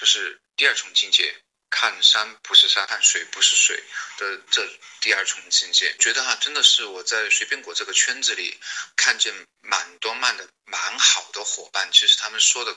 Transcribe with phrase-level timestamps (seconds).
[0.00, 1.36] 就是第二重境界。
[1.72, 3.80] 看山不是山，看水不是水
[4.18, 4.68] 的这
[5.00, 8.58] 第二重境界，觉得哈，真的是我在随便果这个圈子里
[8.96, 11.88] 看见蛮多慢的蛮好的伙伴。
[11.92, 12.76] 其实他们说的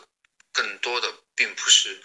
[0.51, 2.01] 更多的并不是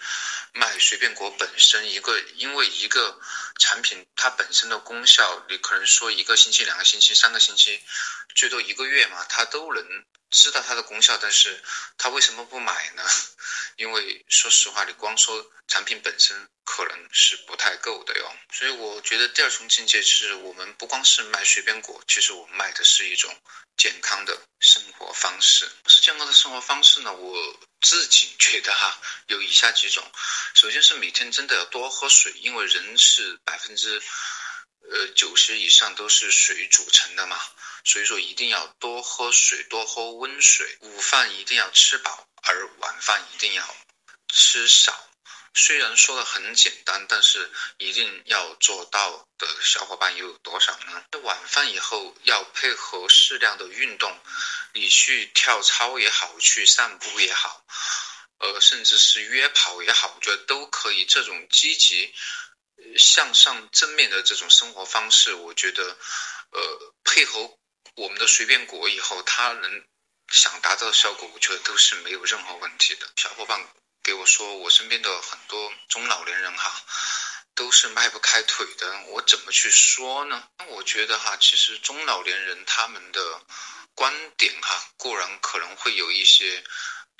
[0.53, 3.19] 卖随便果本身一个，因为一个
[3.59, 7.81] 产品它本身的功效，你可能说一个星期、两个星期、三个星期，
[8.35, 11.63] 最多一个月嘛，它都能知道它的功效，但是
[11.97, 13.03] 他为什么不买呢？
[13.77, 18.35] 因为说实话，你光说产品本身可能是不太够的哟。
[18.51, 23.33] 所以我觉得第二重境界是我们不光是卖随便果，其实我们卖的是一种
[23.77, 25.69] 健康的生活方式。
[25.87, 27.13] 是健康的生活方式呢？
[27.13, 30.03] 我自己觉得哈，有以下几种。
[30.55, 34.01] 首先是每天真的要多喝水，因为人是百分之
[34.91, 37.39] 呃九十以上都是水组成的嘛，
[37.83, 40.77] 所以说一定要多喝水，多喝温水。
[40.81, 42.25] 午饭一定要吃饱。
[42.41, 43.75] 而晚饭一定要
[44.29, 44.97] 吃少，
[45.53, 51.03] 虽然说的很简单，但是一定要做到的小伙伴又有多少呢？
[51.21, 54.17] 晚饭以后要配合适量的运动，
[54.73, 57.61] 你去跳操也好，去散步也好，
[58.39, 61.05] 呃，甚至是约跑也好，我觉得都可以。
[61.05, 62.13] 这种积极
[62.97, 65.97] 向上、正面的这种生活方式，我觉得，
[66.51, 67.57] 呃，配合
[67.95, 69.83] 我们的随便果以后，它能。
[70.31, 73.11] 想达到的效果，我觉得都是没有任何问题的。
[73.15, 73.67] 小伙伴
[74.03, 76.83] 给我说，我身边的很多中老年人哈，
[77.55, 79.05] 都是迈不开腿的。
[79.07, 80.47] 我怎么去说呢？
[80.59, 83.41] 那我觉得哈，其实中老年人他们的
[83.95, 86.63] 观点哈，固然可能会有一些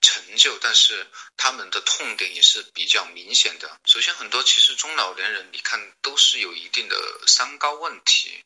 [0.02, 3.80] 成就，但是他们的痛点也是比较明显的。
[3.86, 6.95] 首先，很多其实中老年人，你看都是有一定的
[7.28, 8.44] 三高问题，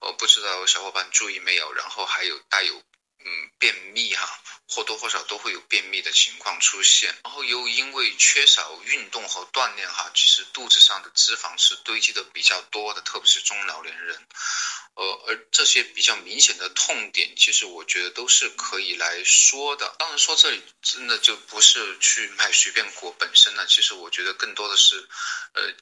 [0.00, 1.72] 我不知道小伙伴注意没有？
[1.72, 2.82] 然后还有带有。
[3.28, 14.28] 嗯，便秘哈，或多或少都会有便秘的情况出现，然后又因为缺少运动和锻炼哈，其实肚子上的脂肪是堆积的比较多的，特别是中老年人，
[14.96, 19.94] 呃，而这些比较明显的痛点，其实我觉得都是可以来说的。
[19.98, 25.08] 当然说这里真的就不是去卖随便果本身了，其实我觉得更多的是，
[25.54, 25.72] 呃，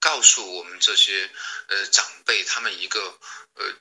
[0.00, 1.30] 告诉我们这些
[1.68, 3.18] 呃长辈他们一个
[3.54, 3.72] 呃。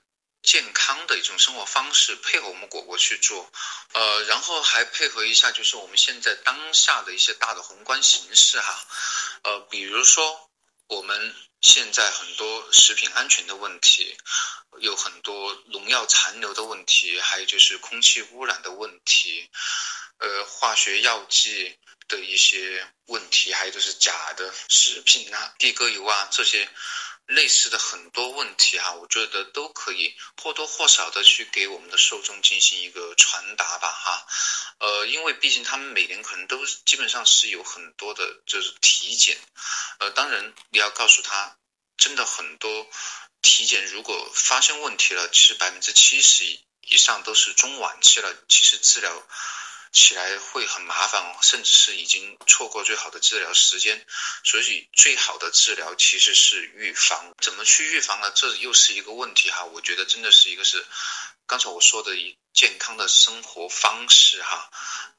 [0.46, 3.52] 健康的一种生活方式，配合我们果果去做，
[3.94, 8.86] 呃，然后还配合一下，就是我们现在当下的一些大的宏观形势哈，
[9.42, 10.52] 呃，比如说
[10.86, 11.36] 我们
[11.68, 14.16] 现在很多食品安全的问题，
[14.82, 19.50] 有很多农药残留的问题，还有就是空气污染的问题，
[20.20, 21.76] 呃，化学药剂
[22.08, 26.70] 的一些问题，还有就是假的食品啊，地沟油啊这些。
[27.28, 34.28] 类似的很多问题哈，我觉得都可以或多或少的去给我们的受众进行一个传达吧哈，
[34.80, 39.38] 呃，因为毕竟他们每年可能都基本上是有很多的就是体检，
[40.00, 41.58] 呃，当然你要告诉他，
[41.98, 42.88] 真的很多
[43.42, 46.46] 体检如果发现问题了，其实百分之七十
[46.82, 49.28] 以上都是中晚期了，其实治疗。
[49.96, 54.06] 起来会很麻烦，甚至是已经错过最好的治疗时间，
[54.44, 57.34] 所以最好的治疗其实是预防。
[57.42, 58.30] 怎么去预防呢？
[58.36, 59.64] 这又是一个问题哈。
[59.64, 60.86] 我觉得真的是一个是，
[61.48, 64.70] 刚才我说的一健康的生活方式哈，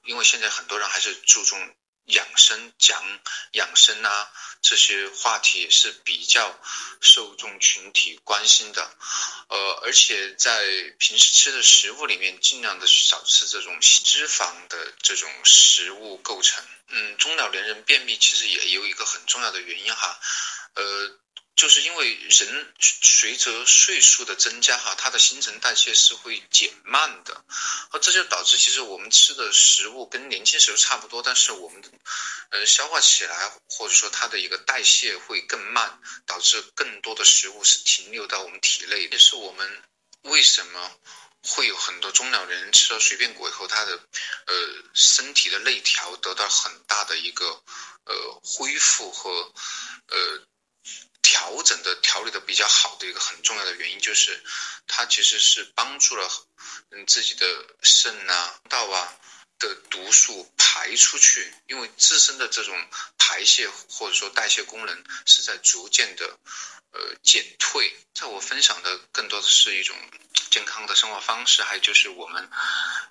[0.05, 1.75] 因为现在很多人还是注重。
[2.07, 3.03] 养生讲
[3.53, 4.31] 养生啊，
[4.63, 6.59] 这些话题也是比较
[7.01, 8.83] 受众群体关心的，
[9.49, 10.65] 呃，而且在
[10.99, 16.65] 平时吃的食物里面，尽量的少吃这种脂肪的这种食物构成。
[16.89, 20.19] 嗯，中老年人便秘其实也有一个很重要的原因哈，
[20.75, 21.19] 呃。
[21.57, 27.45] 就是因为人随着岁数的增加哈，它的新陈代谢是会减慢的，
[27.93, 31.83] 而这就导致其实我们吃的食物跟年轻时候差不多，但是我们
[32.51, 39.09] 呃消化起来或者说它的一个代谢会更慢，导致更多的食物是停留到我们体内。
[39.11, 39.83] 也是我们
[40.25, 40.93] 为什么
[41.43, 44.55] 会有很多中老年人吃了随便果以后，他的呃
[44.93, 47.47] 身体的内调得到很大的一个
[48.05, 49.31] 呃恢复和
[50.09, 50.47] 呃。
[51.57, 54.45] 调整的调理的比较好的一个很重要的原因就是，
[54.87, 56.31] 它其实是帮助了
[56.91, 57.47] 嗯自己的
[57.81, 59.17] 肾啊道啊
[59.59, 62.77] 的毒素排出去，因为自身的这种
[63.17, 66.39] 排泄或者说代谢功能是在逐渐的
[66.93, 67.97] 呃减退。
[68.13, 69.97] 在我分享的更多的是一种。
[70.51, 72.49] 健康的生活方式，还有就是我们，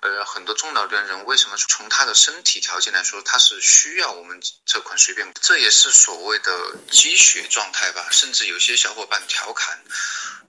[0.00, 8.08] 呃，很多中老年人为什么从他的身体条件来说，他是需要我们这款随便，这也是所谓的积血状态吧。
[8.10, 9.82] 甚至有些小伙伴调侃，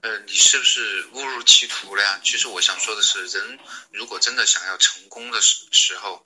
[0.02, 2.20] 呃，你是不是误入歧途了呀？
[2.22, 3.58] 其实我想说的是，人
[3.92, 6.24] 如果真的想要成功的时时候，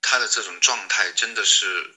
[0.00, 1.96] 他的这种状态真的是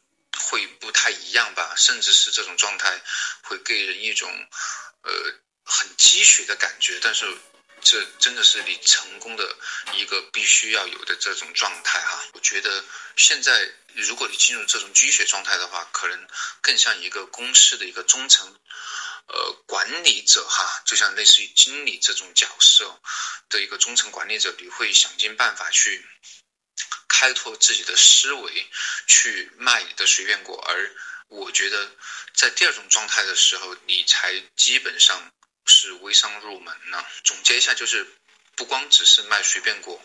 [0.49, 2.99] 会不太一样吧，甚至是这种状态
[3.43, 4.29] 会给人一种
[5.03, 5.11] 呃
[5.63, 7.25] 很积雪的感觉，但是
[7.89, 9.55] 这真的是你成功的
[9.93, 12.21] 一个必须要有的这种状态哈。
[12.33, 12.83] 我觉得
[13.15, 16.27] 现在如果你进入这种积雪状态的话，可能
[16.61, 18.53] 更像一个公司的一个中层
[19.27, 22.99] 呃管理者哈，就像类似于经理这种角色
[23.49, 26.05] 的一个中层管理者，你会想尽办法去。
[27.09, 28.67] 开拓自己的思维，
[29.07, 30.91] 去卖你的随便果，而
[31.29, 31.89] 我觉得
[32.35, 35.31] 在第二种状态的时候，你才基本上
[36.07, 37.05] 微商入门呢。
[37.23, 38.07] 总结一下，就是
[38.55, 40.01] 不光只是卖随便果，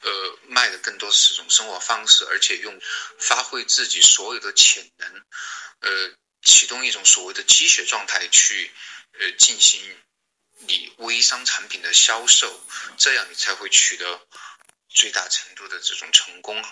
[0.00, 2.80] 呃，卖的更多是种生活方式，而且用
[3.18, 5.24] 发挥自己所有的潜能，
[5.80, 6.10] 呃，
[6.42, 8.72] 启动一种所谓的积雪状态去，
[9.18, 9.80] 呃，进行
[10.60, 12.58] 你微商产品的销售，
[12.96, 14.26] 这样你才会取得。
[14.88, 16.64] 最大程度的这种成功。